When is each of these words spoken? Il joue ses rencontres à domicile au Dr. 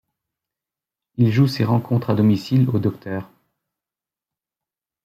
Il 1.17 1.31
joue 1.31 1.45
ses 1.45 1.63
rencontres 1.63 2.09
à 2.09 2.15
domicile 2.15 2.67
au 2.71 2.79
Dr. 2.79 3.29